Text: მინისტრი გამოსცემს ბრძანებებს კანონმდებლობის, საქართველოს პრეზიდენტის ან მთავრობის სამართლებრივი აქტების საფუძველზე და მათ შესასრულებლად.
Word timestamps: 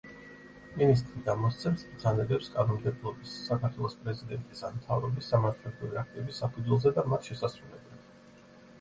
მინისტრი 0.77 1.19
გამოსცემს 1.27 1.83
ბრძანებებს 1.89 2.49
კანონმდებლობის, 2.55 3.37
საქართველოს 3.51 3.99
პრეზიდენტის 4.01 4.67
ან 4.71 4.81
მთავრობის 4.81 5.33
სამართლებრივი 5.37 6.05
აქტების 6.07 6.45
საფუძველზე 6.45 6.97
და 7.01 7.09
მათ 7.15 7.33
შესასრულებლად. 7.35 8.47